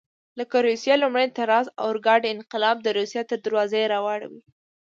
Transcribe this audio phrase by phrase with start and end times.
[0.39, 4.29] لکه د روسیې لومړي تزار اورګاډی انقلاب د روسیې تر دروازو راوړي.